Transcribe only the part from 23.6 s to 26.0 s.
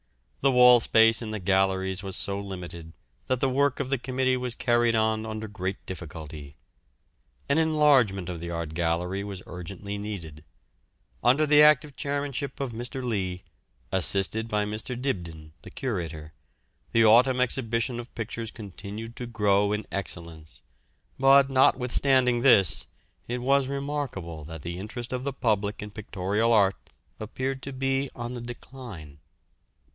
remarkable that the interest of the public in